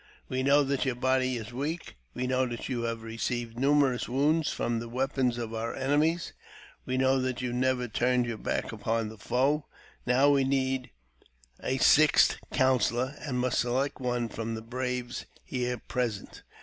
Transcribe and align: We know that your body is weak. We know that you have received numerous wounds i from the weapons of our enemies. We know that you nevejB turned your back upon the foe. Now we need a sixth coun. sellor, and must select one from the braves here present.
We 0.29 0.41
know 0.41 0.63
that 0.63 0.83
your 0.83 0.95
body 0.95 1.37
is 1.37 1.53
weak. 1.53 1.95
We 2.15 2.25
know 2.25 2.47
that 2.47 2.67
you 2.67 2.81
have 2.85 3.03
received 3.03 3.59
numerous 3.59 4.09
wounds 4.09 4.49
i 4.49 4.55
from 4.55 4.79
the 4.79 4.89
weapons 4.89 5.37
of 5.37 5.53
our 5.53 5.75
enemies. 5.75 6.33
We 6.87 6.97
know 6.97 7.21
that 7.21 7.43
you 7.43 7.51
nevejB 7.53 7.93
turned 7.93 8.25
your 8.25 8.39
back 8.39 8.71
upon 8.71 9.09
the 9.09 9.19
foe. 9.19 9.67
Now 10.07 10.31
we 10.31 10.43
need 10.43 10.89
a 11.61 11.77
sixth 11.77 12.37
coun. 12.51 12.79
sellor, 12.79 13.13
and 13.19 13.37
must 13.39 13.59
select 13.59 13.99
one 14.01 14.27
from 14.27 14.55
the 14.55 14.63
braves 14.63 15.27
here 15.45 15.77
present. 15.77 16.41